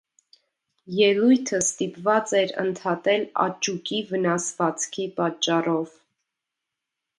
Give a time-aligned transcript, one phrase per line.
[0.99, 5.97] Ելույթը ստիպված էր ընդհատել աճուկի վնասվածքի պատճառով։